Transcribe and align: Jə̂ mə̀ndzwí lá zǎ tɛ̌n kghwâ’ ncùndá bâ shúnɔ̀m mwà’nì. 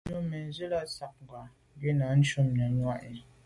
Jə̂ 0.09 0.19
mə̀ndzwí 0.29 0.65
lá 0.71 0.79
zǎ 0.95 1.07
tɛ̌n 1.13 1.13
kghwâ’ 1.25 1.41
ncùndá 1.75 2.07
bâ 2.11 2.21
shúnɔ̀m 2.29 2.73
mwà’nì. 2.79 3.11